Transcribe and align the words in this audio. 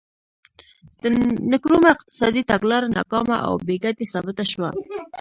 د 1.01 1.03
نکرومه 1.51 1.87
اقتصادي 1.95 2.41
تګلاره 2.51 2.87
ناکامه 2.97 3.37
او 3.47 3.53
بې 3.65 3.75
ګټې 3.83 4.05
ثابته 4.13 4.43
شوه. 4.51 4.69